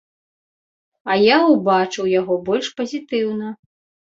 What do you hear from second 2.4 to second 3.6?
больш пазітыўна.